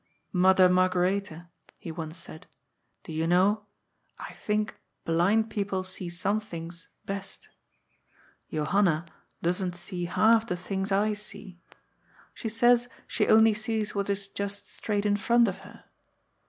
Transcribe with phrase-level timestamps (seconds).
[0.47, 2.47] "Mother Margaretha," he once said,"
[3.03, 3.67] do you know,
[4.19, 7.49] I think blind people see some things best.
[8.51, 9.05] Jo hanna
[9.43, 11.59] doesn't see half the things I see.
[12.33, 15.83] She says she only sees what is just straight in front of her.